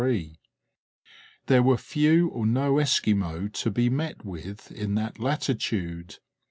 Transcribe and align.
There 1.45 1.61
were 1.61 1.77
few 1.77 2.29
or 2.29 2.47
no 2.47 2.79
Esquimaux 2.79 3.49
to 3.49 3.69
be 3.69 3.87
met 3.87 4.25
with 4.25 4.71
in 4.71 4.95
that 4.95 5.19
latitude. 5.19 6.17